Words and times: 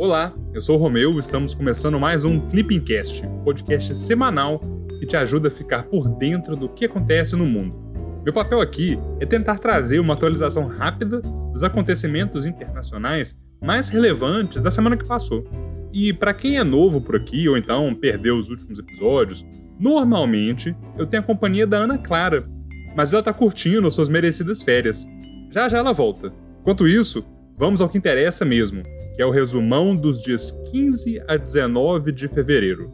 Olá, 0.00 0.34
eu 0.54 0.62
sou 0.62 0.76
o 0.76 0.78
Romeu, 0.78 1.18
estamos 1.18 1.54
começando 1.54 2.00
mais 2.00 2.24
um 2.24 2.40
Clippingcast, 2.48 3.22
podcast 3.44 3.94
semanal 3.94 4.58
que 4.98 5.04
te 5.04 5.14
ajuda 5.14 5.48
a 5.48 5.50
ficar 5.50 5.82
por 5.82 6.08
dentro 6.08 6.56
do 6.56 6.70
que 6.70 6.86
acontece 6.86 7.36
no 7.36 7.44
mundo. 7.44 7.76
Meu 8.24 8.32
papel 8.32 8.62
aqui 8.62 8.98
é 9.20 9.26
tentar 9.26 9.58
trazer 9.58 10.00
uma 10.00 10.14
atualização 10.14 10.66
rápida 10.68 11.20
dos 11.20 11.62
acontecimentos 11.62 12.46
internacionais 12.46 13.38
mais 13.62 13.90
relevantes 13.90 14.62
da 14.62 14.70
semana 14.70 14.96
que 14.96 15.06
passou. 15.06 15.44
E 15.92 16.14
para 16.14 16.32
quem 16.32 16.56
é 16.56 16.64
novo 16.64 17.02
por 17.02 17.16
aqui 17.16 17.46
ou 17.46 17.58
então 17.58 17.94
perdeu 17.94 18.38
os 18.38 18.48
últimos 18.48 18.78
episódios, 18.78 19.44
normalmente 19.78 20.74
eu 20.96 21.06
tenho 21.06 21.22
a 21.22 21.26
companhia 21.26 21.66
da 21.66 21.76
Ana 21.76 21.98
Clara, 21.98 22.48
mas 22.96 23.12
ela 23.12 23.22
tá 23.22 23.34
curtindo 23.34 23.90
suas 23.90 24.08
merecidas 24.08 24.62
férias. 24.62 25.06
Já 25.50 25.68
já 25.68 25.76
ela 25.76 25.92
volta. 25.92 26.32
Enquanto 26.62 26.88
isso, 26.88 27.22
vamos 27.58 27.82
ao 27.82 27.88
que 27.90 27.98
interessa 27.98 28.46
mesmo, 28.46 28.82
que 29.20 29.22
é 29.22 29.26
o 29.26 29.30
resumão 29.30 29.94
dos 29.94 30.22
dias 30.22 30.50
15 30.72 31.20
a 31.28 31.36
19 31.36 32.10
de 32.10 32.26
fevereiro. 32.26 32.90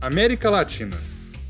América 0.00 0.48
Latina. 0.48 0.96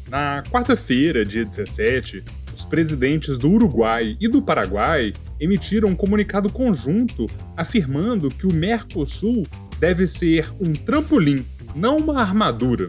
Na 0.08 0.42
quarta-feira, 0.50 1.24
dia 1.24 1.44
17, 1.44 2.24
os 2.56 2.64
presidentes 2.64 3.38
do 3.38 3.52
Uruguai 3.52 4.16
e 4.20 4.26
do 4.26 4.42
Paraguai 4.42 5.12
emitiram 5.38 5.90
um 5.90 5.94
comunicado 5.94 6.52
conjunto 6.52 7.30
afirmando 7.56 8.30
que 8.30 8.48
o 8.48 8.52
Mercosul 8.52 9.46
deve 9.78 10.08
ser 10.08 10.50
um 10.58 10.72
trampolim, 10.72 11.46
não 11.72 11.98
uma 11.98 12.20
armadura. 12.20 12.88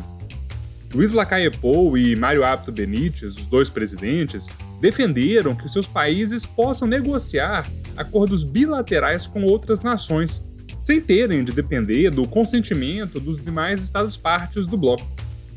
Luiz 0.91 1.13
Lacalle 1.13 1.51
Pou 1.51 1.95
e 1.95 2.15
Mário 2.15 2.43
Abdo 2.43 2.71
Benítez, 2.71 3.37
os 3.37 3.45
dois 3.45 3.69
presidentes, 3.69 4.49
defenderam 4.79 5.55
que 5.55 5.69
seus 5.69 5.87
países 5.87 6.45
possam 6.45 6.87
negociar 6.87 7.69
acordos 7.95 8.43
bilaterais 8.43 9.25
com 9.25 9.43
outras 9.43 9.81
nações, 9.81 10.43
sem 10.81 11.01
terem 11.01 11.43
de 11.43 11.51
depender 11.51 12.09
do 12.11 12.27
consentimento 12.27 13.19
dos 13.19 13.43
demais 13.43 13.81
estados-partes 13.81 14.67
do 14.67 14.77
bloco. 14.77 15.05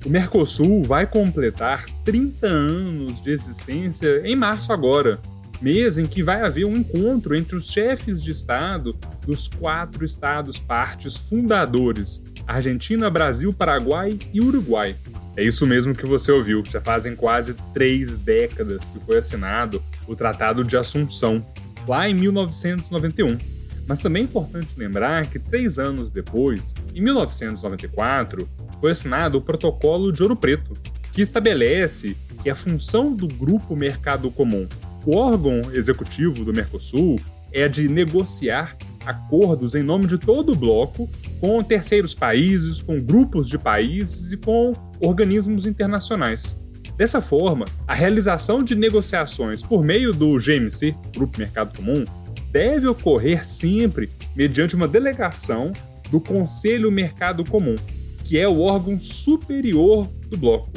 O 0.05 0.09
Mercosul 0.09 0.83
vai 0.83 1.07
completar 1.07 1.85
30 2.05 2.47
anos 2.47 3.21
de 3.21 3.31
existência 3.31 4.23
em 4.25 4.35
março 4.35 4.73
agora, 4.73 5.21
mês 5.61 5.99
em 5.99 6.07
que 6.07 6.23
vai 6.23 6.41
haver 6.41 6.65
um 6.65 6.77
encontro 6.77 7.37
entre 7.37 7.55
os 7.55 7.71
chefes 7.71 8.23
de 8.23 8.31
Estado 8.31 8.97
dos 9.27 9.47
quatro 9.47 10.05
estados-partes 10.05 11.17
fundadores: 11.17 12.23
Argentina, 12.53 13.09
Brasil, 13.09 13.53
Paraguai 13.53 14.19
e 14.33 14.41
Uruguai. 14.41 14.97
É 15.37 15.45
isso 15.45 15.67
mesmo 15.67 15.95
que 15.95 16.05
você 16.05 16.33
ouviu. 16.33 16.65
Já 16.65 16.81
fazem 16.81 17.15
quase 17.15 17.55
três 17.73 18.19
décadas 18.19 18.85
que 18.85 18.99
foi 19.01 19.19
assinado 19.19 19.83
o 20.07 20.17
Tratado 20.17 20.65
de 20.65 20.77
Assunção, 20.77 21.45
lá 21.87 22.09
em 22.09 22.15
1991. 22.15 23.39
Mas 23.87 24.01
também 24.01 24.23
é 24.23 24.25
importante 24.25 24.69
lembrar 24.77 25.27
que 25.27 25.39
três 25.39 25.79
anos 25.79 26.11
depois, 26.11 26.75
em 26.95 27.01
1994, 27.01 28.49
foi 28.81 28.91
assinado 28.91 29.39
o 29.39 29.43
Protocolo 29.43 30.13
de 30.13 30.23
Ouro 30.23 30.37
Preto, 30.37 30.77
que 31.13 31.23
estabelece 31.23 32.17
que 32.43 32.51
a 32.51 32.55
função 32.55 33.15
do 33.15 33.29
Grupo 33.29 33.77
Mercado 33.77 34.31
Comum, 34.31 34.67
o 35.05 35.17
órgão 35.17 35.63
executivo 35.73 36.45
do 36.45 36.53
Mercosul, 36.53 37.21
é 37.53 37.65
a 37.65 37.69
de 37.69 37.89
negociar 37.89 38.77
acordos 39.05 39.75
em 39.75 39.83
nome 39.83 40.07
de 40.07 40.19
todo 40.19 40.53
o 40.53 40.57
bloco 40.57 41.09
com 41.41 41.63
terceiros 41.65 42.15
países, 42.15 42.83
com 42.83 43.01
grupos 43.01 43.49
de 43.49 43.59
países 43.59 44.31
e 44.31 44.37
com 44.37 44.73
organismos 45.01 45.65
internacionais. 45.65 46.55
Dessa 46.97 47.23
forma, 47.23 47.65
a 47.89 47.95
realização 47.95 48.63
de 48.63 48.75
negociações 48.75 49.63
por 49.63 49.83
meio 49.83 50.13
do 50.13 50.39
GMC, 50.39 50.95
Grupo 51.15 51.39
Mercado 51.39 51.75
Comum, 51.75 52.05
deve 52.53 52.87
ocorrer 52.87 53.47
sempre 53.47 54.11
mediante 54.37 54.75
uma 54.75 54.87
delegação 54.87 55.73
do 56.11 56.21
Conselho 56.21 56.91
Mercado 56.91 57.43
Comum, 57.43 57.77
que 58.25 58.39
é 58.39 58.47
o 58.47 58.61
órgão 58.61 59.01
superior 59.01 60.07
do 60.29 60.37
bloco. 60.37 60.71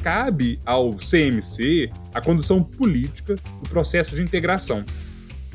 Cabe 0.00 0.60
ao 0.64 0.94
CMC 0.94 1.90
a 2.14 2.20
condução 2.20 2.62
política 2.62 3.34
do 3.34 3.68
processo 3.68 4.14
de 4.14 4.22
integração. 4.22 4.84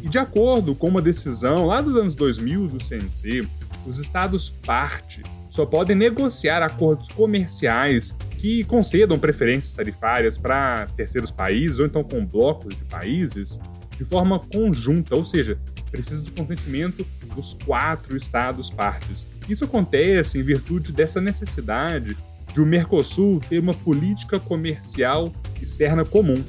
E 0.01 0.09
de 0.09 0.17
acordo 0.17 0.75
com 0.75 0.87
uma 0.87 1.01
decisão 1.01 1.65
lá 1.65 1.79
dos 1.79 1.95
anos 1.95 2.15
2000 2.15 2.67
do 2.67 2.77
CMC, 2.77 3.47
os 3.85 3.97
estados 3.97 4.49
parte 4.49 5.21
só 5.49 5.65
podem 5.65 5.95
negociar 5.95 6.61
acordos 6.61 7.09
comerciais 7.09 8.15
que 8.37 8.63
concedam 8.65 9.19
preferências 9.19 9.73
tarifárias 9.73 10.37
para 10.37 10.87
terceiros 10.95 11.31
países 11.31 11.79
ou 11.79 11.85
então 11.85 12.03
com 12.03 12.25
blocos 12.25 12.75
de 12.75 12.83
países 12.85 13.59
de 13.97 14.05
forma 14.05 14.39
conjunta, 14.39 15.15
ou 15.15 15.25
seja, 15.25 15.59
precisa 15.91 16.23
do 16.23 16.31
consentimento 16.31 17.05
dos 17.35 17.53
quatro 17.53 18.15
estados 18.15 18.69
partes. 18.69 19.27
Isso 19.49 19.65
acontece 19.65 20.39
em 20.39 20.43
virtude 20.43 20.93
dessa 20.93 21.19
necessidade 21.19 22.15
de 22.53 22.61
o 22.61 22.65
Mercosul 22.65 23.41
ter 23.49 23.59
uma 23.59 23.73
política 23.73 24.39
comercial 24.39 25.33
externa 25.61 26.05
comum. 26.05 26.41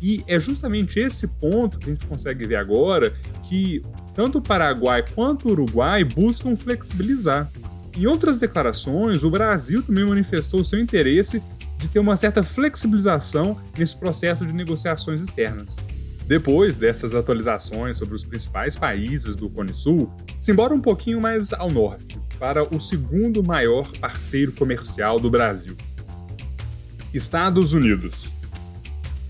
E 0.00 0.22
é 0.26 0.38
justamente 0.38 1.00
esse 1.00 1.26
ponto 1.26 1.78
que 1.78 1.90
a 1.90 1.92
gente 1.92 2.06
consegue 2.06 2.46
ver 2.46 2.56
agora 2.56 3.14
que 3.44 3.82
tanto 4.14 4.38
o 4.38 4.42
Paraguai 4.42 5.04
quanto 5.14 5.48
o 5.48 5.52
Uruguai 5.52 6.04
buscam 6.04 6.56
flexibilizar. 6.56 7.50
Em 7.96 8.06
outras 8.06 8.36
declarações, 8.36 9.24
o 9.24 9.30
Brasil 9.30 9.82
também 9.82 10.04
manifestou 10.04 10.62
seu 10.62 10.78
interesse 10.80 11.42
de 11.78 11.88
ter 11.88 11.98
uma 11.98 12.16
certa 12.16 12.42
flexibilização 12.42 13.60
nesse 13.76 13.96
processo 13.96 14.46
de 14.46 14.52
negociações 14.52 15.20
externas. 15.20 15.76
Depois 16.26 16.76
dessas 16.76 17.14
atualizações 17.14 17.96
sobre 17.96 18.14
os 18.14 18.22
principais 18.22 18.76
países 18.76 19.34
do 19.34 19.48
Cone 19.48 19.72
Sul, 19.72 20.12
se 20.38 20.52
embora 20.52 20.74
um 20.74 20.80
pouquinho 20.80 21.20
mais 21.20 21.52
ao 21.52 21.70
norte, 21.70 22.18
para 22.38 22.62
o 22.62 22.80
segundo 22.80 23.42
maior 23.42 23.90
parceiro 23.98 24.52
comercial 24.52 25.18
do 25.18 25.30
Brasil. 25.30 25.74
Estados 27.14 27.72
Unidos. 27.72 28.37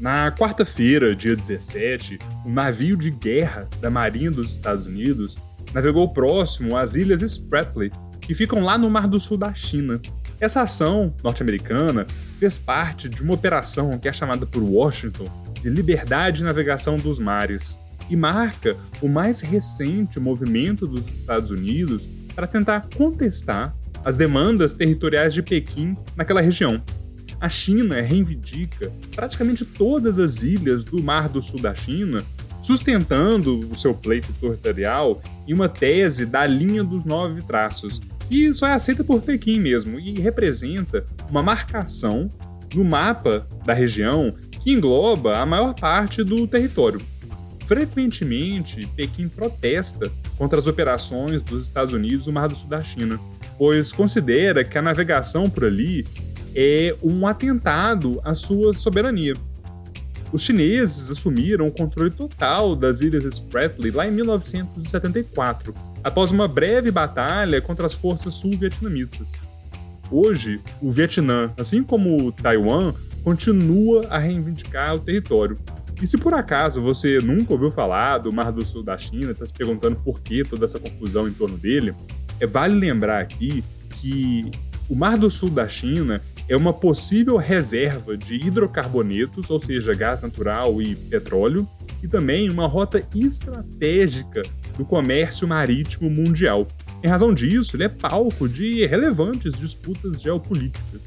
Na 0.00 0.30
quarta-feira, 0.30 1.14
dia 1.14 1.34
17, 1.34 2.20
um 2.46 2.52
navio 2.52 2.96
de 2.96 3.10
guerra 3.10 3.68
da 3.80 3.90
Marinha 3.90 4.30
dos 4.30 4.52
Estados 4.52 4.86
Unidos 4.86 5.36
navegou 5.74 6.08
próximo 6.12 6.76
às 6.76 6.94
ilhas 6.94 7.20
Spratly, 7.20 7.90
que 8.20 8.32
ficam 8.32 8.62
lá 8.62 8.78
no 8.78 8.88
Mar 8.88 9.08
do 9.08 9.18
Sul 9.18 9.36
da 9.36 9.52
China. 9.52 10.00
Essa 10.38 10.62
ação 10.62 11.12
norte-americana 11.22 12.06
fez 12.38 12.56
parte 12.56 13.08
de 13.08 13.22
uma 13.22 13.34
operação 13.34 13.98
que 13.98 14.08
é 14.08 14.12
chamada 14.12 14.46
por 14.46 14.62
Washington 14.62 15.28
de 15.60 15.68
liberdade 15.68 16.38
de 16.38 16.44
navegação 16.44 16.96
dos 16.96 17.18
mares 17.18 17.76
e 18.08 18.14
marca 18.14 18.76
o 19.02 19.08
mais 19.08 19.40
recente 19.40 20.20
movimento 20.20 20.86
dos 20.86 21.04
Estados 21.08 21.50
Unidos 21.50 22.06
para 22.36 22.46
tentar 22.46 22.86
contestar 22.96 23.74
as 24.04 24.14
demandas 24.14 24.72
territoriais 24.72 25.34
de 25.34 25.42
Pequim 25.42 25.96
naquela 26.14 26.40
região. 26.40 26.80
A 27.40 27.48
China 27.48 28.00
reivindica 28.00 28.90
praticamente 29.14 29.64
todas 29.64 30.18
as 30.18 30.42
ilhas 30.42 30.82
do 30.82 31.02
Mar 31.02 31.28
do 31.28 31.40
Sul 31.40 31.60
da 31.60 31.74
China, 31.74 32.22
sustentando 32.62 33.60
o 33.70 33.78
seu 33.78 33.94
pleito 33.94 34.32
territorial 34.32 35.22
em 35.46 35.54
uma 35.54 35.68
tese 35.68 36.26
da 36.26 36.46
linha 36.46 36.82
dos 36.82 37.04
nove 37.04 37.42
traços, 37.42 38.00
e 38.30 38.52
só 38.52 38.66
é 38.66 38.72
aceita 38.74 39.04
por 39.04 39.22
Pequim 39.22 39.60
mesmo, 39.60 40.00
e 40.00 40.20
representa 40.20 41.06
uma 41.30 41.42
marcação 41.42 42.30
no 42.74 42.84
mapa 42.84 43.46
da 43.64 43.72
região 43.72 44.34
que 44.50 44.72
engloba 44.72 45.38
a 45.38 45.46
maior 45.46 45.74
parte 45.74 46.22
do 46.24 46.46
território. 46.46 47.00
Frequentemente, 47.66 48.86
Pequim 48.96 49.28
protesta 49.28 50.10
contra 50.36 50.58
as 50.58 50.66
operações 50.66 51.42
dos 51.42 51.62
Estados 51.62 51.94
Unidos 51.94 52.26
no 52.26 52.32
Mar 52.32 52.48
do 52.48 52.56
Sul 52.56 52.68
da 52.68 52.80
China, 52.80 53.18
pois 53.56 53.92
considera 53.92 54.64
que 54.64 54.76
a 54.76 54.82
navegação 54.82 55.48
por 55.48 55.64
ali 55.64 56.06
é 56.60 56.92
um 57.04 57.24
atentado 57.24 58.20
à 58.24 58.34
sua 58.34 58.74
soberania. 58.74 59.34
Os 60.32 60.42
chineses 60.42 61.08
assumiram 61.08 61.68
o 61.68 61.70
controle 61.70 62.10
total 62.10 62.74
das 62.74 63.00
ilhas 63.00 63.24
Spratly 63.24 63.92
lá 63.92 64.08
em 64.08 64.10
1974, 64.10 65.72
após 66.02 66.32
uma 66.32 66.48
breve 66.48 66.90
batalha 66.90 67.62
contra 67.62 67.86
as 67.86 67.94
forças 67.94 68.34
sul-vietnamitas. 68.34 69.34
Hoje, 70.10 70.60
o 70.82 70.90
Vietnã, 70.90 71.52
assim 71.56 71.84
como 71.84 72.32
Taiwan, 72.32 72.92
continua 73.22 74.08
a 74.10 74.18
reivindicar 74.18 74.96
o 74.96 74.98
território. 74.98 75.56
E 76.02 76.08
se 76.08 76.18
por 76.18 76.34
acaso 76.34 76.82
você 76.82 77.20
nunca 77.20 77.52
ouviu 77.52 77.70
falar 77.70 78.18
do 78.18 78.32
Mar 78.32 78.50
do 78.50 78.66
Sul 78.66 78.82
da 78.82 78.98
China, 78.98 79.30
está 79.30 79.46
se 79.46 79.52
perguntando 79.52 79.94
por 79.94 80.20
que 80.20 80.42
toda 80.42 80.64
essa 80.64 80.80
confusão 80.80 81.28
em 81.28 81.32
torno 81.32 81.56
dele, 81.56 81.94
é, 82.40 82.46
vale 82.46 82.74
lembrar 82.74 83.20
aqui 83.20 83.62
que 84.00 84.50
o 84.90 84.96
Mar 84.96 85.16
do 85.16 85.30
Sul 85.30 85.50
da 85.50 85.68
China 85.68 86.20
é 86.48 86.56
uma 86.56 86.72
possível 86.72 87.36
reserva 87.36 88.16
de 88.16 88.34
hidrocarbonetos, 88.34 89.50
ou 89.50 89.60
seja, 89.60 89.92
gás 89.92 90.22
natural 90.22 90.80
e 90.80 90.96
petróleo, 90.96 91.68
e 92.02 92.08
também 92.08 92.48
uma 92.48 92.66
rota 92.66 93.04
estratégica 93.14 94.42
do 94.76 94.84
comércio 94.84 95.46
marítimo 95.46 96.08
mundial. 96.08 96.66
Em 97.02 97.08
razão 97.08 97.34
disso, 97.34 97.76
ele 97.76 97.84
é 97.84 97.88
palco 97.88 98.48
de 98.48 98.86
relevantes 98.86 99.54
disputas 99.54 100.22
geopolíticas. 100.22 101.02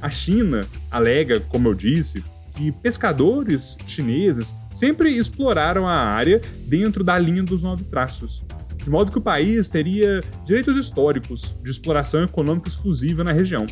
A 0.00 0.10
China 0.10 0.66
alega, 0.90 1.38
como 1.40 1.68
eu 1.68 1.74
disse, 1.74 2.24
que 2.54 2.72
pescadores 2.72 3.78
chineses 3.86 4.54
sempre 4.72 5.16
exploraram 5.16 5.86
a 5.86 5.94
área 5.94 6.40
dentro 6.66 7.04
da 7.04 7.18
linha 7.18 7.42
dos 7.42 7.62
nove 7.62 7.84
traços, 7.84 8.42
de 8.82 8.90
modo 8.90 9.12
que 9.12 9.18
o 9.18 9.22
país 9.22 9.68
teria 9.68 10.22
direitos 10.44 10.76
históricos 10.76 11.54
de 11.62 11.70
exploração 11.70 12.24
econômica 12.24 12.68
exclusiva 12.68 13.22
na 13.22 13.32
região. 13.32 13.64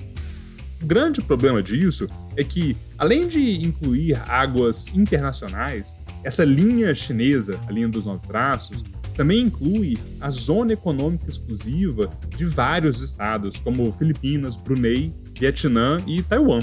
O 0.83 0.87
grande 0.87 1.21
problema 1.21 1.63
disso 1.63 2.09
é 2.37 2.43
que, 2.43 2.77
além 2.97 3.29
de 3.29 3.65
incluir 3.65 4.15
águas 4.29 4.89
internacionais, 4.89 5.95
essa 6.25 6.45
linha 6.45 6.95
chinesa, 6.95 7.61
a 7.67 7.73
linha 7.73 7.89
dos 7.89 8.07
nove 8.07 8.27
traços, 8.27 8.83
também 9.15 9.43
inclui 9.43 9.99
a 10.21 10.31
zona 10.31 10.73
econômica 10.73 11.29
exclusiva 11.29 12.11
de 12.37 12.47
vários 12.47 13.03
estados, 13.03 13.61
como 13.61 13.93
Filipinas, 13.93 14.57
Brunei, 14.57 15.13
Vietnã 15.39 15.99
e 16.07 16.23
Taiwan. 16.23 16.61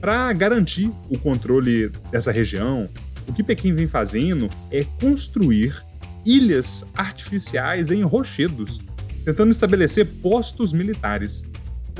Para 0.00 0.32
garantir 0.32 0.90
o 1.08 1.18
controle 1.18 1.88
dessa 2.10 2.30
região, 2.30 2.88
o 3.26 3.32
que 3.32 3.42
Pequim 3.42 3.74
vem 3.74 3.88
fazendo 3.88 4.48
é 4.70 4.84
construir 5.00 5.84
ilhas 6.24 6.84
artificiais 6.94 7.90
em 7.90 8.02
rochedos, 8.02 8.78
tentando 9.24 9.50
estabelecer 9.50 10.06
postos 10.22 10.72
militares. 10.72 11.44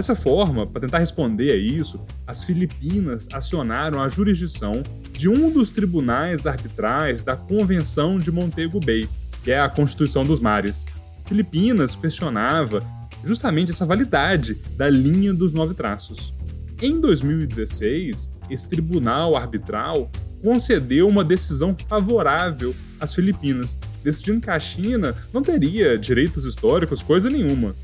Dessa 0.00 0.14
forma, 0.14 0.66
para 0.66 0.80
tentar 0.80 0.98
responder 1.00 1.52
a 1.52 1.56
isso, 1.56 2.00
as 2.26 2.42
Filipinas 2.42 3.28
acionaram 3.30 4.02
a 4.02 4.08
jurisdição 4.08 4.82
de 5.12 5.28
um 5.28 5.50
dos 5.50 5.70
tribunais 5.70 6.46
arbitrais 6.46 7.22
da 7.22 7.36
Convenção 7.36 8.18
de 8.18 8.32
Montego 8.32 8.80
Bay, 8.80 9.06
que 9.44 9.50
é 9.50 9.60
a 9.60 9.68
Constituição 9.68 10.24
dos 10.24 10.40
Mares. 10.40 10.86
Filipinas 11.26 11.94
questionava 11.94 12.82
justamente 13.22 13.72
essa 13.72 13.84
validade 13.84 14.54
da 14.74 14.88
linha 14.88 15.34
dos 15.34 15.52
nove 15.52 15.74
traços. 15.74 16.32
Em 16.80 16.98
2016, 16.98 18.32
esse 18.48 18.70
tribunal 18.70 19.36
arbitral 19.36 20.10
concedeu 20.42 21.08
uma 21.08 21.22
decisão 21.22 21.76
favorável 21.86 22.74
às 22.98 23.14
Filipinas, 23.14 23.76
decidindo 24.02 24.40
que 24.40 24.48
a 24.48 24.58
China 24.58 25.14
não 25.30 25.42
teria 25.42 25.98
direitos 25.98 26.46
históricos, 26.46 27.02
coisa 27.02 27.28
nenhuma. 27.28 27.74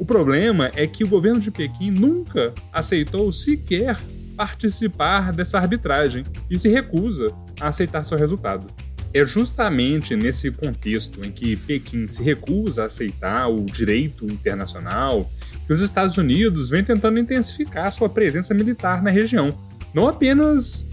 O 0.00 0.04
problema 0.06 0.70
é 0.74 0.86
que 0.86 1.04
o 1.04 1.08
governo 1.08 1.38
de 1.38 1.50
Pequim 1.50 1.90
nunca 1.90 2.54
aceitou 2.72 3.30
sequer 3.34 4.00
participar 4.34 5.30
dessa 5.30 5.58
arbitragem 5.58 6.24
e 6.50 6.58
se 6.58 6.70
recusa 6.70 7.30
a 7.60 7.68
aceitar 7.68 8.02
seu 8.02 8.16
resultado. 8.16 8.66
É 9.12 9.26
justamente 9.26 10.16
nesse 10.16 10.50
contexto 10.50 11.22
em 11.22 11.30
que 11.30 11.54
Pequim 11.54 12.08
se 12.08 12.22
recusa 12.22 12.84
a 12.84 12.86
aceitar 12.86 13.48
o 13.48 13.66
direito 13.66 14.24
internacional 14.24 15.30
que 15.66 15.72
os 15.74 15.82
Estados 15.82 16.16
Unidos 16.16 16.70
vêm 16.70 16.82
tentando 16.82 17.18
intensificar 17.18 17.92
sua 17.92 18.08
presença 18.08 18.54
militar 18.54 19.02
na 19.02 19.10
região, 19.10 19.50
não 19.92 20.08
apenas 20.08 20.86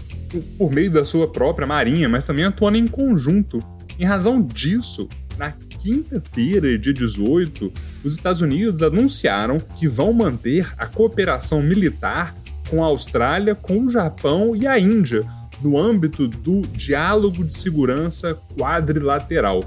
por 0.58 0.70
meio 0.70 0.90
da 0.90 1.06
sua 1.06 1.26
própria 1.26 1.66
marinha, 1.66 2.10
mas 2.10 2.26
também 2.26 2.44
atuando 2.44 2.76
em 2.76 2.86
conjunto. 2.86 3.58
Em 3.98 4.04
razão 4.04 4.42
disso, 4.42 5.08
na 5.38 5.50
quinta-feira, 5.88 6.78
dia 6.78 6.92
18, 6.92 7.72
os 8.04 8.12
Estados 8.12 8.42
Unidos 8.42 8.82
anunciaram 8.82 9.58
que 9.58 9.88
vão 9.88 10.12
manter 10.12 10.70
a 10.76 10.84
cooperação 10.84 11.62
militar 11.62 12.36
com 12.68 12.84
a 12.84 12.88
Austrália, 12.88 13.54
com 13.54 13.86
o 13.86 13.90
Japão 13.90 14.54
e 14.54 14.66
a 14.66 14.78
Índia, 14.78 15.22
no 15.62 15.78
âmbito 15.78 16.28
do 16.28 16.60
Diálogo 16.60 17.42
de 17.42 17.54
Segurança 17.54 18.38
Quadrilateral. 18.54 19.60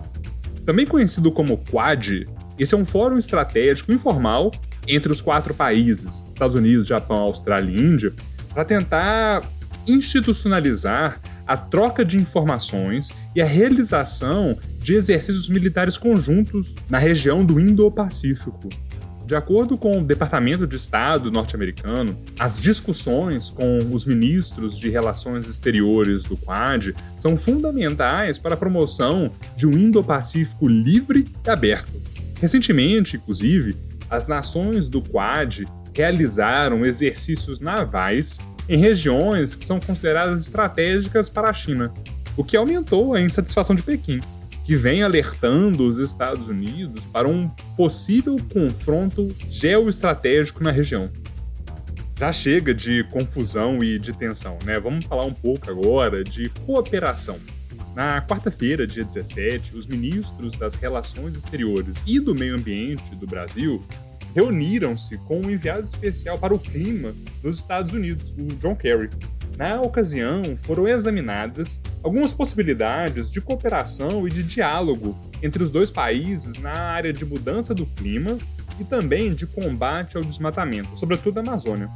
Também 0.63 0.85
conhecido 0.85 1.31
como 1.31 1.57
Quad, 1.57 2.27
esse 2.59 2.75
é 2.75 2.77
um 2.77 2.85
fórum 2.85 3.17
estratégico 3.17 3.91
informal 3.91 4.51
entre 4.87 5.11
os 5.11 5.21
quatro 5.21 5.55
países, 5.55 6.23
Estados 6.31 6.55
Unidos, 6.55 6.87
Japão, 6.87 7.17
Austrália 7.17 7.71
e 7.71 7.81
Índia, 7.81 8.13
para 8.53 8.63
tentar 8.63 9.41
institucionalizar 9.87 11.19
a 11.47 11.57
troca 11.57 12.05
de 12.05 12.17
informações 12.17 13.11
e 13.35 13.41
a 13.41 13.45
realização 13.45 14.55
de 14.81 14.95
exercícios 14.95 15.47
militares 15.47 15.97
conjuntos 15.97 16.75
na 16.89 16.97
região 16.97 17.45
do 17.45 17.59
Indo-Pacífico. 17.59 18.69
De 19.25 19.35
acordo 19.35 19.77
com 19.77 19.99
o 19.99 20.03
Departamento 20.03 20.67
de 20.67 20.75
Estado 20.75 21.31
norte-americano, 21.31 22.17
as 22.37 22.59
discussões 22.59 23.49
com 23.49 23.77
os 23.93 24.03
ministros 24.03 24.77
de 24.77 24.89
Relações 24.89 25.47
Exteriores 25.47 26.23
do 26.23 26.35
Quad 26.35 26.93
são 27.17 27.37
fundamentais 27.37 28.37
para 28.37 28.55
a 28.55 28.57
promoção 28.57 29.31
de 29.55 29.65
um 29.65 29.71
Indo-Pacífico 29.71 30.67
livre 30.67 31.25
e 31.45 31.49
aberto. 31.49 31.93
Recentemente, 32.41 33.15
inclusive, 33.15 33.77
as 34.09 34.27
nações 34.27 34.89
do 34.89 35.01
Quad 35.01 35.63
realizaram 35.93 36.85
exercícios 36.85 37.61
navais 37.61 38.37
em 38.67 38.77
regiões 38.77 39.55
que 39.55 39.65
são 39.65 39.79
consideradas 39.79 40.41
estratégicas 40.41 41.29
para 41.29 41.49
a 41.49 41.53
China, 41.53 41.93
o 42.35 42.43
que 42.43 42.57
aumentou 42.57 43.13
a 43.13 43.21
insatisfação 43.21 43.75
de 43.75 43.81
Pequim, 43.83 44.19
que 44.71 44.77
vem 44.77 45.03
alertando 45.03 45.85
os 45.85 45.97
Estados 45.97 46.47
Unidos 46.47 47.03
para 47.11 47.27
um 47.27 47.49
possível 47.75 48.37
confronto 48.53 49.29
geoestratégico 49.49 50.63
na 50.63 50.71
região. 50.71 51.09
Já 52.17 52.31
chega 52.31 52.73
de 52.73 53.03
confusão 53.11 53.79
e 53.83 53.99
de 53.99 54.13
tensão, 54.13 54.57
né? 54.63 54.79
Vamos 54.79 55.03
falar 55.03 55.25
um 55.25 55.33
pouco 55.33 55.69
agora 55.69 56.23
de 56.23 56.47
cooperação. 56.65 57.37
Na 57.93 58.21
quarta-feira, 58.21 58.87
dia 58.87 59.03
17, 59.03 59.75
os 59.75 59.87
ministros 59.87 60.57
das 60.57 60.73
Relações 60.75 61.35
Exteriores 61.35 61.97
e 62.07 62.17
do 62.17 62.33
Meio 62.33 62.55
Ambiente 62.55 63.13
do 63.15 63.27
Brasil 63.27 63.83
reuniram-se 64.33 65.17
com 65.17 65.41
o 65.41 65.47
um 65.47 65.51
enviado 65.51 65.83
especial 65.83 66.39
para 66.39 66.53
o 66.53 66.59
clima 66.59 67.13
dos 67.43 67.57
Estados 67.57 67.91
Unidos, 67.91 68.33
o 68.37 68.45
John 68.55 68.77
Kerry. 68.77 69.09
Na 69.57 69.79
ocasião, 69.81 70.41
foram 70.63 70.87
examinadas 70.87 71.79
algumas 72.03 72.33
possibilidades 72.33 73.31
de 73.31 73.39
cooperação 73.39 74.27
e 74.27 74.31
de 74.31 74.43
diálogo 74.43 75.15
entre 75.43 75.63
os 75.63 75.69
dois 75.69 75.91
países 75.91 76.59
na 76.59 76.73
área 76.73 77.13
de 77.13 77.25
mudança 77.25 77.73
do 77.73 77.85
clima 77.85 78.37
e 78.79 78.83
também 78.83 79.33
de 79.33 79.45
combate 79.45 80.17
ao 80.17 80.23
desmatamento, 80.23 80.97
sobretudo 80.97 81.41
na 81.41 81.51
Amazônia. 81.51 81.89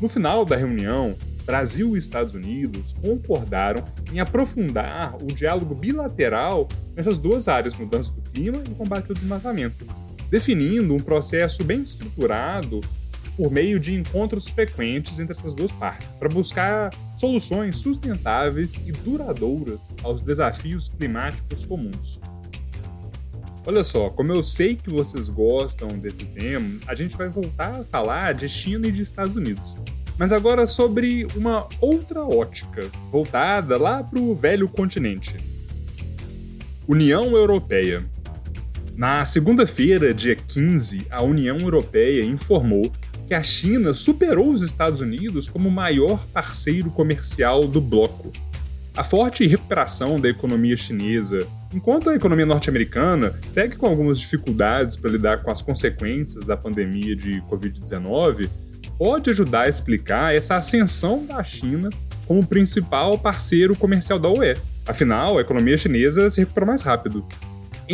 No 0.00 0.08
final 0.08 0.44
da 0.44 0.56
reunião, 0.56 1.14
Brasil 1.44 1.94
e 1.94 1.98
Estados 1.98 2.34
Unidos 2.34 2.94
concordaram 3.00 3.84
em 4.12 4.20
aprofundar 4.20 5.16
o 5.22 5.26
diálogo 5.26 5.74
bilateral 5.74 6.68
nessas 6.94 7.18
duas 7.18 7.48
áreas, 7.48 7.76
mudança 7.76 8.12
do 8.12 8.22
clima 8.30 8.62
e 8.68 8.74
combate 8.74 9.06
ao 9.08 9.14
desmatamento, 9.14 9.84
definindo 10.30 10.94
um 10.94 11.00
processo 11.00 11.62
bem 11.64 11.82
estruturado 11.82 12.80
por 13.36 13.50
meio 13.50 13.80
de 13.80 13.94
encontros 13.94 14.48
frequentes 14.48 15.18
entre 15.18 15.32
essas 15.32 15.54
duas 15.54 15.72
partes, 15.72 16.08
para 16.18 16.28
buscar 16.28 16.90
soluções 17.16 17.78
sustentáveis 17.78 18.74
e 18.86 18.92
duradouras 18.92 19.80
aos 20.02 20.22
desafios 20.22 20.88
climáticos 20.98 21.64
comuns. 21.64 22.20
Olha 23.66 23.84
só, 23.84 24.10
como 24.10 24.32
eu 24.32 24.42
sei 24.42 24.74
que 24.74 24.90
vocês 24.90 25.28
gostam 25.28 25.88
desse 25.88 26.24
tema, 26.24 26.78
a 26.86 26.94
gente 26.94 27.16
vai 27.16 27.28
voltar 27.28 27.80
a 27.80 27.84
falar 27.84 28.34
de 28.34 28.48
China 28.48 28.88
e 28.88 28.92
de 28.92 29.02
Estados 29.02 29.36
Unidos 29.36 29.74
mas 30.18 30.32
agora 30.32 30.66
sobre 30.66 31.26
uma 31.34 31.66
outra 31.80 32.22
ótica, 32.22 32.88
voltada 33.10 33.76
lá 33.76 34.02
para 34.02 34.20
o 34.20 34.34
velho 34.34 34.68
continente. 34.68 35.34
União 36.86 37.36
Europeia. 37.36 38.04
Na 38.94 39.24
segunda-feira, 39.24 40.12
dia 40.12 40.36
15, 40.36 41.06
a 41.10 41.22
União 41.22 41.58
Europeia 41.58 42.24
informou 42.24 42.92
que 43.26 43.34
a 43.34 43.42
China 43.42 43.94
superou 43.94 44.50
os 44.52 44.62
Estados 44.62 45.00
Unidos 45.00 45.48
como 45.48 45.70
maior 45.70 46.24
parceiro 46.32 46.90
comercial 46.90 47.66
do 47.66 47.80
bloco. 47.80 48.32
A 48.94 49.02
forte 49.02 49.46
recuperação 49.46 50.20
da 50.20 50.28
economia 50.28 50.76
chinesa, 50.76 51.46
enquanto 51.72 52.10
a 52.10 52.14
economia 52.14 52.44
norte-americana 52.44 53.32
segue 53.48 53.76
com 53.76 53.86
algumas 53.86 54.20
dificuldades 54.20 54.96
para 54.96 55.10
lidar 55.10 55.42
com 55.42 55.50
as 55.50 55.62
consequências 55.62 56.44
da 56.44 56.58
pandemia 56.58 57.16
de 57.16 57.40
Covid-19, 57.50 58.50
pode 58.98 59.30
ajudar 59.30 59.62
a 59.62 59.68
explicar 59.68 60.34
essa 60.34 60.56
ascensão 60.56 61.24
da 61.24 61.42
China 61.42 61.88
como 62.26 62.46
principal 62.46 63.18
parceiro 63.18 63.74
comercial 63.74 64.18
da 64.18 64.28
UE. 64.28 64.56
Afinal, 64.86 65.38
a 65.38 65.40
economia 65.40 65.78
chinesa 65.78 66.28
se 66.28 66.40
recuperou 66.40 66.68
mais 66.68 66.82
rápido. 66.82 67.26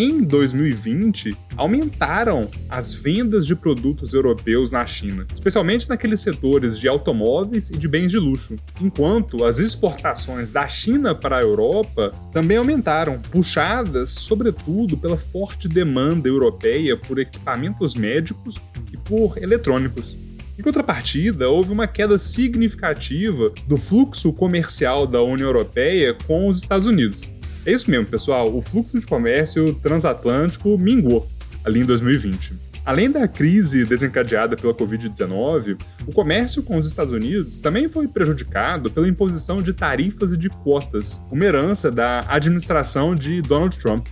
Em 0.00 0.23
2020, 0.23 1.37
aumentaram 1.57 2.49
as 2.69 2.95
vendas 2.95 3.45
de 3.45 3.57
produtos 3.57 4.14
europeus 4.14 4.71
na 4.71 4.87
China, 4.87 5.26
especialmente 5.35 5.88
naqueles 5.88 6.21
setores 6.21 6.78
de 6.78 6.87
automóveis 6.87 7.69
e 7.69 7.76
de 7.76 7.88
bens 7.88 8.12
de 8.12 8.17
luxo, 8.17 8.55
enquanto 8.81 9.45
as 9.45 9.59
exportações 9.59 10.52
da 10.52 10.69
China 10.69 11.17
para 11.17 11.38
a 11.38 11.43
Europa 11.43 12.12
também 12.33 12.59
aumentaram, 12.59 13.19
puxadas 13.19 14.11
sobretudo 14.11 14.97
pela 14.97 15.17
forte 15.17 15.67
demanda 15.67 16.28
europeia 16.28 16.97
por 16.97 17.19
equipamentos 17.19 17.97
médicos 17.97 18.55
e 18.93 18.97
por 18.97 19.37
eletrônicos. 19.43 20.17
Em 20.57 20.62
contrapartida, 20.62 21.49
houve 21.49 21.73
uma 21.73 21.88
queda 21.88 22.19
significativa 22.19 23.52
do 23.67 23.76
fluxo 23.76 24.33
comercial 24.33 25.09
da 25.09 25.21
União 25.21 25.49
Europeia 25.49 26.17
com 26.25 26.47
os 26.47 26.59
Estados 26.59 26.87
Unidos. 26.87 27.23
É 27.68 27.70
isso 27.70 27.90
mesmo, 27.90 28.06
pessoal. 28.06 28.56
O 28.56 28.62
fluxo 28.62 28.98
de 28.98 29.06
comércio 29.06 29.75
transatlântico 29.75 30.78
minguou 30.78 31.28
ali 31.62 31.80
em 31.80 31.84
2020. 31.84 32.54
Além 32.82 33.10
da 33.10 33.28
crise 33.28 33.84
desencadeada 33.84 34.56
pela 34.56 34.72
Covid-19, 34.72 35.78
o 36.06 36.10
comércio 36.10 36.62
com 36.62 36.78
os 36.78 36.87
Estados 36.87 37.12
Unidos 37.12 37.58
também 37.58 37.87
foi 37.87 38.08
prejudicado 38.08 38.90
pela 38.90 39.06
imposição 39.06 39.60
de 39.60 39.75
tarifas 39.75 40.32
e 40.32 40.38
de 40.38 40.48
quotas, 40.48 41.22
uma 41.30 41.44
herança 41.44 41.90
da 41.90 42.25
administração 42.26 43.14
de 43.14 43.42
Donald 43.42 43.76
Trump. 43.76 44.06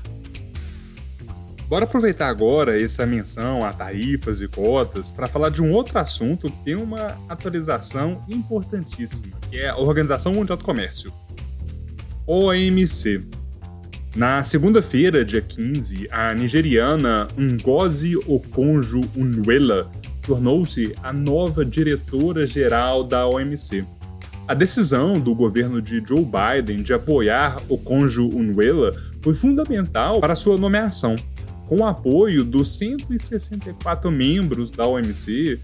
Bora 1.67 1.85
aproveitar 1.85 2.29
agora 2.29 2.79
essa 2.79 3.07
menção 3.07 3.65
a 3.65 3.73
tarifas 3.73 4.43
e 4.43 4.49
cotas 4.49 5.11
para 5.11 5.29
falar 5.29 5.49
de 5.49 5.63
um 5.63 5.73
outro 5.73 5.99
assunto 5.99 6.53
que 6.53 6.63
tem 6.63 6.77
uma 6.77 7.17
atualização 7.27 8.23
importantíssima, 8.29 9.35
que 9.51 9.57
é 9.57 9.71
a 9.71 9.79
Organização 9.79 10.35
Mundial 10.35 10.59
do 10.59 10.65
Comércio. 10.65 11.11
OMC. 12.27 13.46
Na 14.17 14.43
segunda-feira, 14.43 15.23
dia 15.23 15.43
15, 15.43 16.09
a 16.11 16.33
nigeriana 16.33 17.27
Ngozi 17.39 18.17
Okonjo-Iweala 18.17 19.91
tornou-se 20.23 20.95
a 21.03 21.13
nova 21.13 21.63
diretora-geral 21.63 23.05
da 23.05 23.29
OMC. 23.29 23.85
A 24.49 24.55
decisão 24.55 25.21
do 25.21 25.35
governo 25.35 25.83
de 25.83 26.03
Joe 26.03 26.25
Biden 26.25 26.83
de 26.83 26.95
apoiar 26.95 27.59
Okonjo-Iweala 27.69 28.95
foi 29.21 29.35
fundamental 29.35 30.19
para 30.19 30.35
sua 30.35 30.57
nomeação 30.57 31.15
com 31.69 31.83
o 31.83 31.85
apoio 31.85 32.43
dos 32.43 32.79
164 32.79 34.11
membros 34.11 34.71
da 34.71 34.87
OMC, 34.87 35.59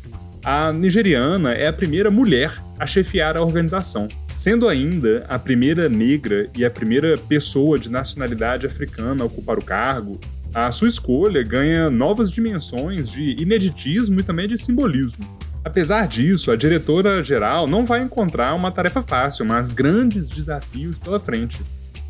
a 0.45 0.73
nigeriana 0.73 1.53
é 1.53 1.69
a 1.69 1.73
primeira 1.73 2.11
mulher 2.11 2.53
a 2.79 2.87
chefiar 2.87 3.37
a 3.37 3.43
organização, 3.43 4.09
sendo 4.37 4.69
ainda 4.69 5.25
a 5.29 5.39
primeira 5.39 5.89
negra 5.89 6.49
e 6.57 6.65
a 6.65 6.71
primeira 6.71 7.17
pessoa 7.17 7.79
de 7.79 7.91
nacionalidade 7.91 8.67
africana 8.67 9.23
a 9.23 9.27
ocupar 9.27 9.59
o 9.59 9.65
cargo. 9.65 10.21
A 10.55 10.71
sua 10.71 10.89
escolha 10.89 11.43
ganha 11.43 11.91
novas 11.91 12.31
dimensões 12.31 13.11
de 13.11 13.37
ineditismo 13.41 14.21
e 14.21 14.23
também 14.23 14.49
de 14.49 14.59
simbolismo. 14.59 15.25
Apesar 15.65 16.09
disso, 16.09 16.51
a 16.51 16.57
diretora-geral 16.57 17.67
não 17.67 17.87
vai 17.87 18.03
encontrar 18.03 18.55
uma 18.55 18.71
tarefa 18.71 19.03
fácil, 19.03 19.47
mas 19.47 19.71
grandes 19.71 20.29
desafios 20.29 20.99
pela 20.99 21.21
frente 21.21 21.61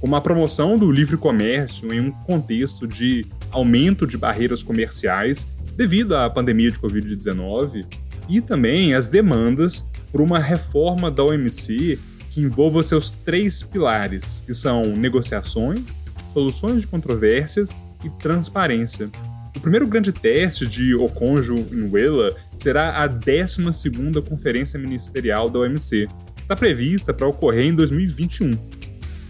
como 0.02 0.16
a 0.16 0.20
promoção 0.20 0.76
do 0.76 0.90
livre 0.90 1.16
comércio 1.16 1.94
em 1.94 2.00
um 2.00 2.10
contexto 2.10 2.88
de 2.88 3.24
aumento 3.52 4.04
de 4.04 4.18
barreiras 4.18 4.60
comerciais 4.60 5.46
devido 5.76 6.16
à 6.16 6.28
pandemia 6.28 6.72
de 6.72 6.78
Covid-19 6.78 7.86
e 8.28 8.40
também 8.40 8.94
as 8.94 9.06
demandas 9.06 9.86
por 10.10 10.20
uma 10.20 10.40
reforma 10.40 11.08
da 11.08 11.22
OMC 11.22 12.00
que 12.32 12.40
envolva 12.40 12.82
seus 12.82 13.12
três 13.12 13.62
pilares, 13.62 14.42
que 14.44 14.54
são 14.54 14.82
negociações, 14.96 15.96
soluções 16.32 16.80
de 16.80 16.86
controvérsias 16.86 17.68
e 18.04 18.10
transparência. 18.10 19.10
O 19.54 19.60
primeiro 19.60 19.86
grande 19.86 20.12
teste 20.12 20.66
de 20.66 20.94
Okonjo 20.94 21.54
Iweala 21.70 22.34
será 22.56 23.02
a 23.02 23.08
12ª 23.08 24.26
Conferência 24.26 24.78
Ministerial 24.78 25.48
da 25.48 25.60
OMC, 25.60 26.08
que 26.34 26.42
está 26.42 26.56
prevista 26.56 27.12
para 27.12 27.28
ocorrer 27.28 27.66
em 27.66 27.74
2021 27.74 28.50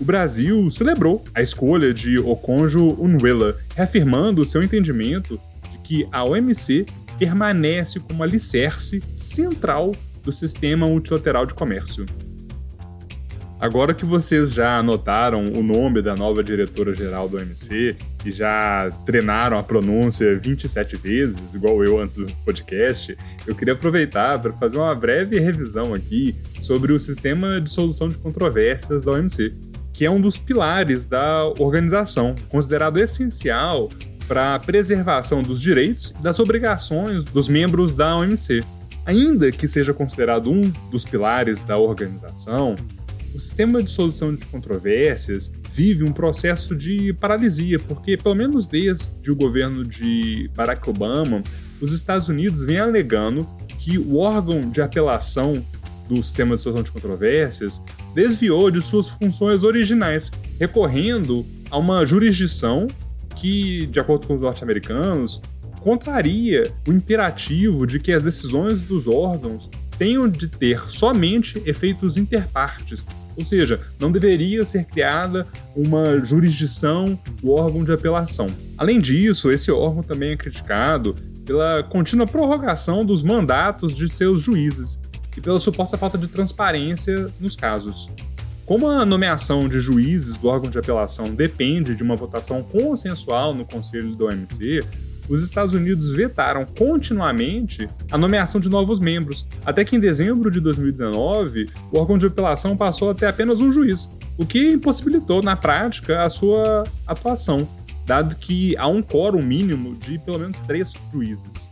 o 0.02 0.04
Brasil 0.04 0.68
celebrou 0.68 1.24
a 1.32 1.42
escolha 1.42 1.94
de 1.94 2.18
Okonjo 2.18 2.98
Iweala, 3.00 3.56
reafirmando 3.76 4.44
seu 4.44 4.60
entendimento 4.60 5.40
de 5.70 5.78
que 5.78 6.08
a 6.10 6.24
OMC 6.24 6.84
permanece 7.20 8.00
como 8.00 8.24
alicerce 8.24 9.00
central 9.16 9.94
do 10.24 10.32
sistema 10.32 10.88
multilateral 10.88 11.46
de 11.46 11.54
comércio. 11.54 12.04
Agora 13.62 13.94
que 13.94 14.04
vocês 14.04 14.52
já 14.52 14.78
anotaram 14.78 15.44
o 15.44 15.62
nome 15.62 16.02
da 16.02 16.16
nova 16.16 16.42
diretora-geral 16.42 17.28
do 17.28 17.36
OMC 17.36 17.94
e 18.24 18.32
já 18.32 18.90
treinaram 19.06 19.56
a 19.56 19.62
pronúncia 19.62 20.36
27 20.36 20.96
vezes, 20.96 21.54
igual 21.54 21.84
eu 21.84 22.00
antes 22.00 22.16
do 22.16 22.26
podcast, 22.44 23.16
eu 23.46 23.54
queria 23.54 23.74
aproveitar 23.74 24.40
para 24.40 24.52
fazer 24.54 24.78
uma 24.78 24.92
breve 24.96 25.38
revisão 25.38 25.94
aqui 25.94 26.34
sobre 26.60 26.92
o 26.92 26.98
sistema 26.98 27.60
de 27.60 27.70
solução 27.70 28.08
de 28.08 28.18
controvérsias 28.18 29.00
da 29.00 29.12
OMC 29.12 29.54
que 29.92 30.04
é 30.04 30.10
um 30.10 30.20
dos 30.20 30.36
pilares 30.36 31.04
da 31.04 31.44
organização, 31.58 32.34
considerado 32.48 32.96
essencial 32.96 33.90
para 34.26 34.56
a 34.56 34.58
preservação 34.58 35.40
dos 35.40 35.60
direitos 35.60 36.12
e 36.18 36.22
das 36.22 36.40
obrigações 36.40 37.22
dos 37.24 37.48
membros 37.48 37.92
da 37.92 38.16
OMC. 38.16 38.64
Ainda 39.04 39.52
que 39.52 39.68
seja 39.68 39.92
considerado 39.92 40.50
um 40.50 40.62
dos 40.90 41.04
pilares 41.04 41.60
da 41.60 41.76
organização, 41.76 42.74
o 43.34 43.40
sistema 43.40 43.82
de 43.82 43.90
solução 43.90 44.34
de 44.34 44.44
controvérsias 44.46 45.52
vive 45.70 46.04
um 46.04 46.12
processo 46.12 46.76
de 46.76 47.12
paralisia, 47.14 47.78
porque, 47.78 48.16
pelo 48.16 48.34
menos 48.34 48.66
desde 48.66 49.30
o 49.30 49.36
governo 49.36 49.84
de 49.84 50.50
Barack 50.54 50.88
Obama, 50.88 51.42
os 51.80 51.92
Estados 51.92 52.28
Unidos 52.28 52.62
vêm 52.62 52.78
alegando 52.78 53.46
que 53.78 53.98
o 53.98 54.18
órgão 54.18 54.70
de 54.70 54.80
apelação 54.80 55.64
do 56.08 56.22
sistema 56.22 56.56
de 56.56 56.62
solução 56.62 56.82
de 56.82 56.92
controvérsias 56.92 57.80
desviou 58.14 58.70
de 58.70 58.82
suas 58.82 59.08
funções 59.08 59.64
originais, 59.64 60.30
recorrendo 60.60 61.44
a 61.70 61.78
uma 61.78 62.04
jurisdição 62.04 62.86
que, 63.34 63.86
de 63.86 63.98
acordo 63.98 64.26
com 64.26 64.34
os 64.34 64.42
norte-americanos, 64.42 65.40
contraria 65.80 66.70
o 66.86 66.92
imperativo 66.92 67.86
de 67.86 67.98
que 67.98 68.12
as 68.12 68.22
decisões 68.22 68.82
dos 68.82 69.08
órgãos 69.08 69.68
tenham 69.98 70.28
de 70.28 70.46
ter 70.46 70.80
somente 70.90 71.60
efeitos 71.64 72.16
interpartes, 72.16 73.04
ou 73.36 73.44
seja, 73.44 73.80
não 73.98 74.10
deveria 74.10 74.64
ser 74.64 74.84
criada 74.84 75.46
uma 75.74 76.24
jurisdição 76.24 77.18
do 77.42 77.50
órgão 77.50 77.84
de 77.84 77.92
apelação. 77.92 78.48
Além 78.76 79.00
disso, 79.00 79.50
esse 79.50 79.70
órgão 79.70 80.02
também 80.02 80.32
é 80.32 80.36
criticado 80.36 81.14
pela 81.44 81.82
contínua 81.82 82.26
prorrogação 82.26 83.04
dos 83.04 83.22
mandatos 83.22 83.96
de 83.96 84.08
seus 84.08 84.42
juízes, 84.42 84.98
e 85.36 85.40
pela 85.40 85.58
suposta 85.58 85.96
falta 85.96 86.18
de 86.18 86.28
transparência 86.28 87.30
nos 87.40 87.56
casos. 87.56 88.08
Como 88.64 88.88
a 88.88 89.04
nomeação 89.04 89.68
de 89.68 89.80
juízes 89.80 90.36
do 90.36 90.48
órgão 90.48 90.70
de 90.70 90.78
apelação 90.78 91.34
depende 91.34 91.96
de 91.96 92.02
uma 92.02 92.14
votação 92.14 92.62
consensual 92.62 93.54
no 93.54 93.64
Conselho 93.64 94.14
do 94.14 94.26
OMC, 94.26 94.80
os 95.28 95.42
Estados 95.42 95.74
Unidos 95.74 96.10
vetaram 96.10 96.64
continuamente 96.64 97.88
a 98.10 98.18
nomeação 98.18 98.60
de 98.60 98.68
novos 98.68 99.00
membros, 99.00 99.46
até 99.64 99.84
que 99.84 99.96
em 99.96 100.00
dezembro 100.00 100.50
de 100.50 100.60
2019 100.60 101.66
o 101.92 101.98
órgão 101.98 102.18
de 102.18 102.26
apelação 102.26 102.76
passou 102.76 103.10
a 103.10 103.14
ter 103.14 103.26
apenas 103.26 103.60
um 103.60 103.72
juiz, 103.72 104.08
o 104.36 104.44
que 104.44 104.72
impossibilitou 104.72 105.42
na 105.42 105.56
prática 105.56 106.22
a 106.22 106.30
sua 106.30 106.84
atuação, 107.06 107.68
dado 108.06 108.36
que 108.36 108.76
há 108.76 108.86
um 108.86 109.02
quórum 109.02 109.42
mínimo 109.42 109.94
de 109.96 110.18
pelo 110.18 110.38
menos 110.38 110.60
três 110.60 110.92
juízes. 111.12 111.70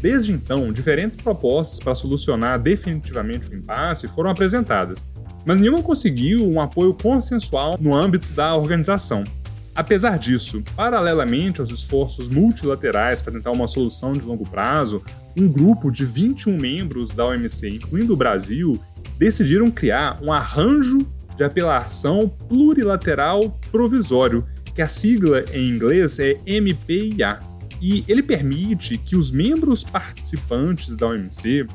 Desde 0.00 0.32
então, 0.32 0.72
diferentes 0.72 1.16
propostas 1.16 1.78
para 1.78 1.94
solucionar 1.94 2.60
definitivamente 2.60 3.48
o 3.48 3.54
impasse 3.54 4.08
foram 4.08 4.30
apresentadas, 4.30 4.98
mas 5.44 5.58
nenhuma 5.58 5.82
conseguiu 5.82 6.48
um 6.48 6.60
apoio 6.60 6.94
consensual 6.94 7.76
no 7.80 7.94
âmbito 7.94 8.26
da 8.32 8.54
organização. 8.56 9.24
Apesar 9.74 10.18
disso, 10.18 10.62
paralelamente 10.76 11.60
aos 11.60 11.70
esforços 11.70 12.28
multilaterais 12.28 13.22
para 13.22 13.32
tentar 13.32 13.52
uma 13.52 13.66
solução 13.66 14.12
de 14.12 14.20
longo 14.20 14.46
prazo, 14.46 15.02
um 15.36 15.48
grupo 15.48 15.90
de 15.90 16.04
21 16.04 16.58
membros 16.58 17.10
da 17.10 17.26
OMC, 17.26 17.68
incluindo 17.68 18.12
o 18.12 18.16
Brasil, 18.16 18.78
decidiram 19.18 19.70
criar 19.70 20.18
um 20.22 20.30
arranjo 20.30 20.98
de 21.36 21.42
apelação 21.42 22.28
plurilateral 22.48 23.58
provisório, 23.70 24.46
que 24.74 24.82
a 24.82 24.88
sigla 24.88 25.44
em 25.52 25.70
inglês 25.70 26.18
é 26.18 26.38
MPIA 26.46 27.40
e 27.80 28.04
ele 28.06 28.22
permite 28.22 28.98
que 28.98 29.16
os 29.16 29.30
membros 29.30 29.82
participantes 29.82 30.96
da 30.96 31.08
OMC 31.08 31.66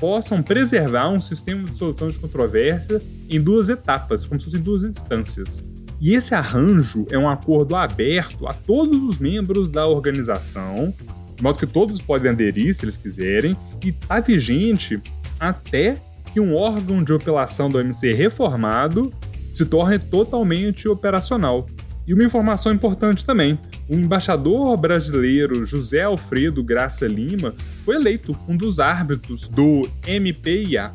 possam 0.00 0.42
preservar 0.42 1.08
um 1.08 1.20
sistema 1.20 1.62
de 1.64 1.76
solução 1.76 2.08
de 2.08 2.18
controvérsia 2.18 3.00
em 3.28 3.40
duas 3.40 3.68
etapas, 3.68 4.24
como 4.24 4.40
se 4.40 4.46
fossem 4.46 4.60
duas 4.60 4.82
instâncias. 4.82 5.62
E 6.00 6.14
esse 6.14 6.34
arranjo 6.34 7.06
é 7.10 7.18
um 7.18 7.28
acordo 7.28 7.74
aberto 7.74 8.46
a 8.46 8.52
todos 8.52 9.02
os 9.02 9.18
membros 9.18 9.68
da 9.68 9.86
organização, 9.86 10.92
de 11.34 11.42
modo 11.42 11.58
que 11.58 11.66
todos 11.66 12.02
podem 12.02 12.30
aderir 12.30 12.74
se 12.74 12.84
eles 12.84 12.96
quiserem, 12.96 13.56
e 13.82 13.88
está 13.88 14.20
vigente 14.20 15.00
até 15.40 15.96
que 16.32 16.40
um 16.40 16.54
órgão 16.54 17.02
de 17.02 17.14
apelação 17.14 17.70
da 17.70 17.78
OMC 17.78 18.12
reformado 18.12 19.12
se 19.52 19.64
torne 19.64 19.98
totalmente 19.98 20.86
operacional. 20.86 21.66
E 22.06 22.14
uma 22.14 22.24
informação 22.24 22.72
importante 22.72 23.24
também: 23.24 23.58
o 23.88 23.94
embaixador 23.94 24.76
brasileiro 24.76 25.64
José 25.64 26.02
Alfredo 26.02 26.62
Graça 26.62 27.06
Lima 27.06 27.54
foi 27.84 27.96
eleito 27.96 28.36
um 28.46 28.56
dos 28.56 28.78
árbitros 28.78 29.48
do 29.48 29.88
MPIA. 30.06 30.92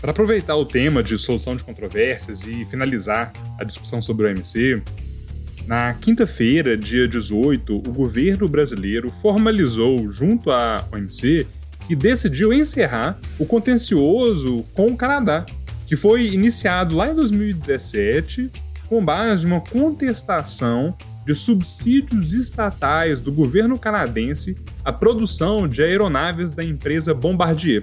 Para 0.00 0.10
aproveitar 0.10 0.56
o 0.56 0.64
tema 0.64 1.02
de 1.02 1.18
solução 1.18 1.56
de 1.56 1.64
controvérsias 1.64 2.44
e 2.44 2.64
finalizar 2.66 3.32
a 3.58 3.64
discussão 3.64 4.02
sobre 4.02 4.26
o 4.26 4.30
OMC, 4.30 4.82
na 5.66 5.94
quinta-feira, 5.94 6.76
dia 6.76 7.08
18, 7.08 7.76
o 7.76 7.92
governo 7.92 8.46
brasileiro 8.48 9.10
formalizou 9.10 10.12
junto 10.12 10.52
à 10.52 10.86
OMC 10.92 11.46
que 11.88 11.96
decidiu 11.96 12.52
encerrar 12.52 13.18
o 13.38 13.44
contencioso 13.44 14.64
com 14.74 14.86
o 14.86 14.96
Canadá, 14.96 15.44
que 15.86 15.96
foi 15.96 16.28
iniciado 16.28 16.94
lá 16.94 17.10
em 17.10 17.14
2017 17.14 18.50
com 18.88 19.04
base 19.04 19.44
em 19.44 19.50
uma 19.50 19.60
contestação 19.60 20.94
de 21.26 21.34
subsídios 21.34 22.32
estatais 22.32 23.20
do 23.20 23.32
governo 23.32 23.76
canadense 23.76 24.56
à 24.84 24.92
produção 24.92 25.66
de 25.66 25.82
aeronaves 25.82 26.52
da 26.52 26.62
empresa 26.62 27.12
Bombardier. 27.12 27.82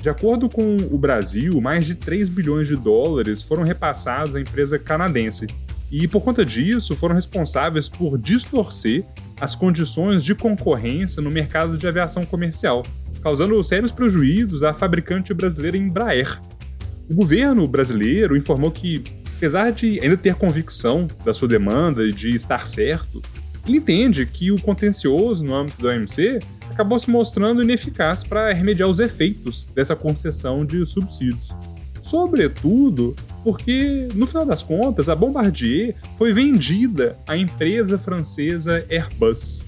De 0.00 0.08
acordo 0.08 0.48
com 0.48 0.78
o 0.90 0.96
Brasil, 0.96 1.60
mais 1.60 1.84
de 1.84 1.94
3 1.94 2.28
bilhões 2.30 2.66
de 2.66 2.74
dólares 2.74 3.42
foram 3.42 3.62
repassados 3.62 4.34
à 4.34 4.40
empresa 4.40 4.78
canadense, 4.78 5.46
e 5.92 6.08
por 6.08 6.22
conta 6.22 6.42
disso 6.44 6.96
foram 6.96 7.14
responsáveis 7.14 7.86
por 7.86 8.16
distorcer 8.16 9.04
as 9.38 9.54
condições 9.54 10.24
de 10.24 10.34
concorrência 10.34 11.20
no 11.20 11.30
mercado 11.30 11.76
de 11.76 11.86
aviação 11.86 12.24
comercial, 12.24 12.82
causando 13.22 13.62
sérios 13.62 13.92
prejuízos 13.92 14.62
à 14.62 14.72
fabricante 14.72 15.34
brasileira 15.34 15.76
Embraer. 15.76 16.40
O 17.08 17.14
governo 17.14 17.66
brasileiro 17.66 18.36
informou 18.36 18.70
que, 18.70 19.02
apesar 19.36 19.70
de 19.70 20.00
ainda 20.00 20.16
ter 20.16 20.34
convicção 20.34 21.08
da 21.24 21.34
sua 21.34 21.48
demanda 21.48 22.06
e 22.06 22.12
de 22.12 22.34
estar 22.34 22.66
certo, 22.66 23.20
ele 23.66 23.78
entende 23.78 24.26
que 24.26 24.50
o 24.50 24.60
contencioso 24.60 25.44
no 25.44 25.54
âmbito 25.54 25.82
da 25.82 25.90
OMC 25.90 26.40
acabou 26.70 26.98
se 26.98 27.10
mostrando 27.10 27.62
ineficaz 27.62 28.22
para 28.22 28.52
remediar 28.52 28.88
os 28.88 29.00
efeitos 29.00 29.64
dessa 29.74 29.94
concessão 29.94 30.64
de 30.64 30.84
subsídios. 30.86 31.52
Sobretudo 32.00 33.14
porque, 33.44 34.08
no 34.14 34.26
final 34.26 34.46
das 34.46 34.62
contas, 34.62 35.08
a 35.08 35.14
Bombardier 35.14 35.94
foi 36.16 36.32
vendida 36.32 37.16
à 37.26 37.36
empresa 37.36 37.98
francesa 37.98 38.84
Airbus. 38.90 39.64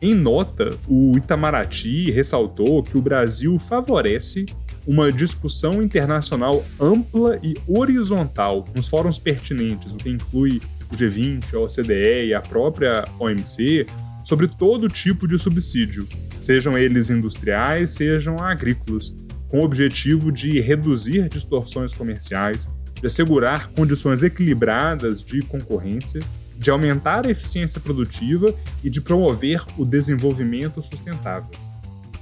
Em 0.00 0.14
nota, 0.14 0.70
o 0.86 1.16
Itamaraty 1.16 2.10
ressaltou 2.10 2.82
que 2.82 2.98
o 2.98 3.02
Brasil 3.02 3.58
favorece 3.58 4.46
uma 4.86 5.10
discussão 5.10 5.82
internacional 5.82 6.64
ampla 6.78 7.38
e 7.42 7.56
horizontal 7.66 8.64
nos 8.74 8.88
fóruns 8.88 9.18
pertinentes, 9.18 9.92
o 9.92 9.96
que 9.96 10.10
inclui 10.10 10.60
o 10.90 10.96
G20, 10.96 11.54
a 11.54 11.60
OCDE 11.60 12.28
e 12.28 12.34
a 12.34 12.40
própria 12.40 13.04
OMC, 13.18 13.86
sobre 14.24 14.48
todo 14.48 14.88
tipo 14.88 15.26
de 15.28 15.38
subsídio, 15.38 16.06
sejam 16.40 16.76
eles 16.76 17.10
industriais, 17.10 17.92
sejam 17.92 18.36
agrícolas, 18.38 19.14
com 19.48 19.60
o 19.60 19.64
objetivo 19.64 20.32
de 20.32 20.60
reduzir 20.60 21.28
distorções 21.28 21.92
comerciais, 21.92 22.68
de 23.00 23.06
assegurar 23.06 23.70
condições 23.70 24.22
equilibradas 24.22 25.22
de 25.22 25.42
concorrência, 25.42 26.20
de 26.58 26.70
aumentar 26.70 27.26
a 27.26 27.30
eficiência 27.30 27.80
produtiva 27.80 28.54
e 28.82 28.88
de 28.88 29.00
promover 29.00 29.62
o 29.76 29.84
desenvolvimento 29.84 30.82
sustentável. 30.82 31.50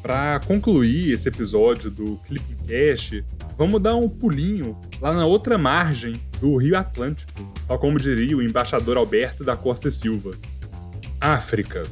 Para 0.02 0.40
concluir 0.40 1.12
esse 1.12 1.28
episódio 1.28 1.90
do 1.90 2.21
Clipping 2.26 2.56
Cash, 2.66 3.23
vamos 3.56 3.80
dar 3.80 3.96
um 3.96 4.08
pulinho 4.08 4.76
lá 5.00 5.12
na 5.12 5.26
outra 5.26 5.56
margem 5.56 6.14
do 6.40 6.56
Rio 6.56 6.76
Atlântico, 6.76 7.32
tal 7.66 7.78
como 7.78 7.99
diria 7.99 8.37
o 8.37 8.42
embaixador 8.42 8.96
Alberto 8.96 9.44
da 9.44 9.56
Costa 9.56 9.90
Silva. 9.90 10.32
África. 11.20 11.84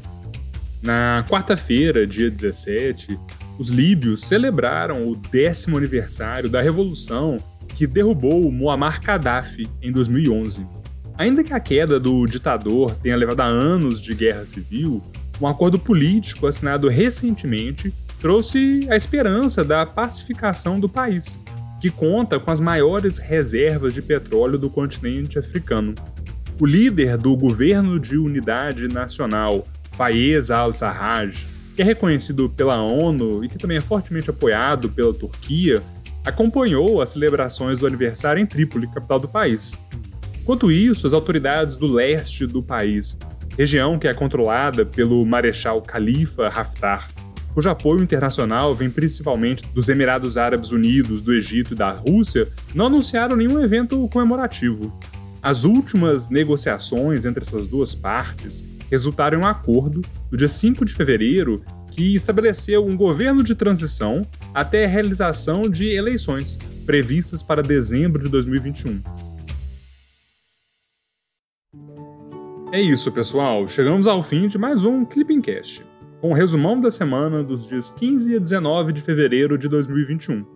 Na 0.83 1.25
quarta-feira, 1.29 2.07
dia 2.07 2.31
17, 2.31 3.19
os 3.59 3.69
líbios 3.69 4.27
celebraram 4.27 5.09
o 5.09 5.15
décimo 5.15 5.79
aniversário 5.79 6.51
da 6.51 6.61
revolução 6.61 7.39
que 7.77 7.87
derrubou 7.87 8.51
Muammar 8.51 9.01
Gaddafi 9.01 9.69
em 9.81 9.93
2011. 9.93 10.67
Ainda 11.17 11.45
que 11.45 11.55
a 11.55 11.61
queda 11.61 12.01
do 12.01 12.27
ditador 12.27 12.95
tenha 12.97 13.17
levado 13.17 13.41
a 13.41 13.47
anos 13.47 14.03
de 14.03 14.15
guerra 14.15 14.45
civil, 14.45 15.03
um 15.41 15.47
acordo 15.47 15.79
político 15.79 16.47
assinado 16.47 16.89
recentemente 16.89 17.93
trouxe 18.23 18.87
a 18.89 18.97
esperança 18.97 19.65
da 19.65 19.85
pacificação 19.85 20.79
do 20.79 20.89
país, 20.89 21.41
que 21.81 21.91
conta 21.91 22.39
com 22.39 22.53
as 22.53 22.61
maiores 22.61 23.19
reservas 23.19 23.93
de 23.93 24.01
petróleo 24.01 24.57
do 24.57 24.71
continente 24.71 25.41
africano. 25.41 25.93
O 26.61 26.65
líder 26.65 27.17
do 27.17 27.37
governo 27.37 27.99
de 27.99 28.17
unidade 28.17 28.87
nacional, 28.87 29.67
Fayez 29.97 30.53
al-Sarraj, 30.53 31.49
que 31.75 31.83
é 31.83 31.85
reconhecido 31.85 32.49
pela 32.49 32.81
ONU 32.81 33.45
e 33.45 33.49
que 33.49 33.59
também 33.59 33.79
é 33.79 33.81
fortemente 33.81 34.31
apoiado 34.31 34.89
pela 34.89 35.13
Turquia, 35.13 35.83
acompanhou 36.25 37.03
as 37.03 37.09
celebrações 37.09 37.81
do 37.81 37.89
aniversário 37.89 38.41
em 38.41 38.47
Trípoli, 38.47 38.87
capital 38.87 39.19
do 39.19 39.27
país. 39.27 39.77
Enquanto 40.41 40.71
isso, 40.71 41.09
as 41.09 41.13
autoridades 41.13 41.75
do 41.75 41.89
leste 41.89 42.47
do 42.47 42.63
país, 42.63 43.19
região 43.59 43.99
que 43.99 44.07
é 44.07 44.15
controlada 44.15 44.87
pelo 44.87 45.27
Marechal 45.27 45.83
Khalifa 45.83 46.47
Haftar, 46.47 47.09
cujo 47.55 47.69
apoio 47.69 48.03
internacional 48.03 48.75
vem 48.75 48.91
principalmente 48.91 49.65
dos 49.75 49.89
Emirados 49.89 50.37
Árabes 50.37 50.71
Unidos, 50.71 51.23
do 51.23 51.33
Egito 51.33 51.75
e 51.75 51.77
da 51.77 51.91
Rússia, 51.91 52.49
não 52.75 52.87
anunciaram 52.87 53.37
nenhum 53.37 53.61
evento 53.61 54.09
comemorativo. 54.09 54.99
As 55.43 55.65
últimas 55.65 56.29
negociações 56.29 57.25
entre 57.25 57.43
essas 57.43 57.67
duas 57.67 57.95
partes 57.95 58.65
resultaram 58.91 59.39
em 59.39 59.43
um 59.43 59.47
acordo 59.47 60.03
no 60.31 60.39
dia 60.39 60.49
5 60.49 60.85
de 60.85 60.93
fevereiro 60.93 61.63
que 61.91 62.15
estabeleceu 62.15 62.85
um 62.87 62.97
governo 62.97 63.43
de 63.43 63.55
transição 63.55 64.23
até 64.55 64.85
a 64.85 64.89
realização 64.89 65.69
de 65.69 65.93
eleições 65.95 66.59
previstas 66.87 67.43
para 67.43 67.63
dezembro 67.63 68.23
de 68.23 68.29
2021. 68.29 69.01
É 72.73 72.81
isso, 72.81 73.13
pessoal. 73.13 73.69
Chegamos 73.69 74.07
ao 74.07 74.23
fim 74.23 74.49
de 74.49 74.57
mais 74.57 74.85
um 74.85 75.05
Clipping 75.05 75.43
Cast, 75.43 75.85
com 76.23 76.29
o 76.29 76.31
um 76.31 76.35
resumão 76.35 76.81
da 76.81 76.89
semana 76.89 77.43
dos 77.43 77.67
dias 77.67 77.91
15 77.91 78.37
a 78.37 78.39
19 78.39 78.93
de 78.93 79.01
fevereiro 79.03 79.59
de 79.59 79.69
2021. 79.69 80.47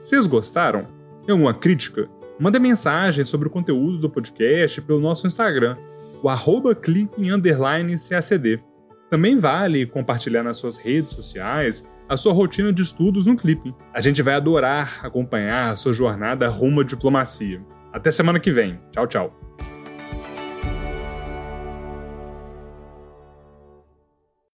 Vocês 0.00 0.26
gostaram? 0.26 0.86
Tem 1.24 1.34
alguma 1.34 1.52
crítica? 1.52 2.08
Manda 2.38 2.58
mensagem 2.58 3.26
sobre 3.26 3.46
o 3.46 3.50
conteúdo 3.50 3.98
do 3.98 4.08
podcast 4.08 4.80
pelo 4.80 4.98
nosso 4.98 5.26
Instagram, 5.26 5.76
o 6.22 6.30
arroba 6.30 6.74
CACD. 6.74 8.60
Também 9.10 9.38
vale 9.38 9.84
compartilhar 9.84 10.42
nas 10.42 10.56
suas 10.56 10.78
redes 10.78 11.10
sociais 11.10 11.86
a 12.08 12.16
sua 12.16 12.32
rotina 12.32 12.72
de 12.72 12.80
estudos 12.80 13.26
no 13.26 13.36
Clipping. 13.36 13.74
A 13.92 14.00
gente 14.00 14.22
vai 14.22 14.34
adorar 14.34 15.00
acompanhar 15.02 15.70
a 15.70 15.76
sua 15.76 15.92
jornada 15.92 16.48
rumo 16.48 16.80
à 16.80 16.84
diplomacia. 16.84 17.60
Até 17.92 18.10
semana 18.10 18.40
que 18.40 18.50
vem. 18.50 18.80
Tchau, 18.90 19.06
tchau. 19.06 19.69